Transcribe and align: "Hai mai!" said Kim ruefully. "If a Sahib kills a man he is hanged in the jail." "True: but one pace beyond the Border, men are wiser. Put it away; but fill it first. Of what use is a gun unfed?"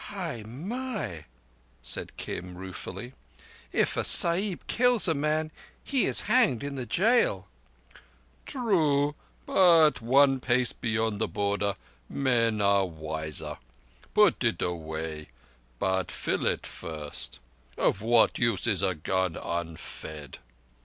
"Hai 0.15 0.41
mai!" 0.47 1.25
said 1.83 2.17
Kim 2.17 2.57
ruefully. 2.57 3.13
"If 3.71 3.95
a 3.95 4.03
Sahib 4.03 4.65
kills 4.65 5.07
a 5.07 5.13
man 5.13 5.51
he 5.83 6.05
is 6.07 6.21
hanged 6.21 6.63
in 6.63 6.73
the 6.73 6.87
jail." 6.87 7.47
"True: 8.47 9.13
but 9.45 10.01
one 10.01 10.39
pace 10.39 10.73
beyond 10.73 11.21
the 11.21 11.27
Border, 11.27 11.75
men 12.09 12.61
are 12.61 12.87
wiser. 12.87 13.57
Put 14.15 14.43
it 14.43 14.63
away; 14.63 15.27
but 15.77 16.09
fill 16.09 16.47
it 16.47 16.65
first. 16.65 17.37
Of 17.77 18.01
what 18.01 18.39
use 18.39 18.65
is 18.65 18.81
a 18.81 18.95
gun 18.95 19.35
unfed?" 19.35 20.39